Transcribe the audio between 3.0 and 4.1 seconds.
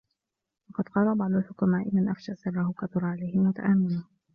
عَلَيْهِ الْمُتَأَمِّرُونَ